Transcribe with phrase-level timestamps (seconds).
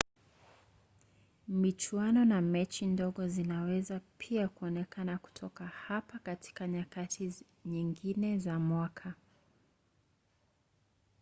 [1.47, 7.33] michuano na mechi ndogo zinaweza pia kuonekana kutoka hapa katika nyakati
[7.65, 9.13] nyingine za mwaka